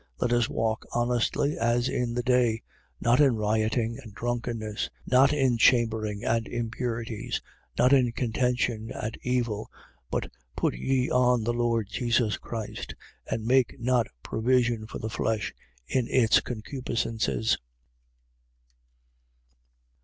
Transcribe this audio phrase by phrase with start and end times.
[0.19, 0.21] 13:13.
[0.21, 2.63] Let us walk honestly, as in the day:
[2.99, 7.39] not in rioting and drunkenness, not in chambering and impurities,
[7.77, 9.43] not in contention and envy.
[9.47, 9.65] 13:14.
[10.09, 12.95] But put ye on the Lord Jesus Christ:
[13.29, 15.53] and make not provision for the flesh
[15.87, 17.59] in its concupiscences.